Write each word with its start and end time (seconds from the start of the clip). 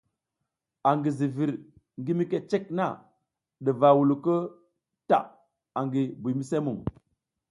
Angi 0.89 1.11
zivir 1.17 1.51
ngi 1.99 2.11
mike 2.17 2.37
cek 2.49 2.65
na 2.77 2.85
ɗuva 3.63 3.87
wuluko 3.97 4.33
ta 5.09 5.17
angi 5.79 6.01
Buymisemuŋ. 6.21 6.77